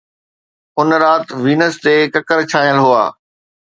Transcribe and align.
اُن 0.77 0.89
رات، 1.03 1.25
وينس 1.43 1.73
تي 1.83 1.95
ڪڪر 2.13 2.39
ڇانيل 2.51 2.77
هئا 2.85 3.03